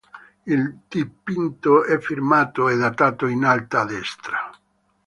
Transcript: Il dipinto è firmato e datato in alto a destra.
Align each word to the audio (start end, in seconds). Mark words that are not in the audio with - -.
Il 0.47 0.79
dipinto 0.89 1.83
è 1.85 1.99
firmato 1.99 2.67
e 2.69 2.75
datato 2.75 3.27
in 3.27 3.43
alto 3.45 3.77
a 3.77 3.85
destra. 3.85 4.51